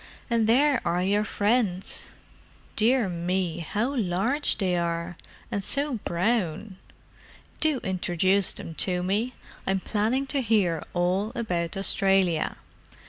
And 0.31 0.47
there 0.47 0.81
are 0.83 1.03
your 1.03 1.23
friends! 1.23 2.07
Dear 2.75 3.07
me, 3.07 3.59
how 3.59 3.95
large 3.95 4.57
they 4.57 4.75
are, 4.75 5.15
and 5.51 5.63
so 5.63 5.99
brown! 6.05 6.77
Do 7.59 7.77
introduce 7.83 8.51
them 8.51 8.73
to 8.81 9.03
me: 9.03 9.35
I'm 9.67 9.79
planning 9.79 10.25
to 10.33 10.41
hear 10.41 10.81
all 10.95 11.31
about 11.35 11.77
Australia. 11.77 12.57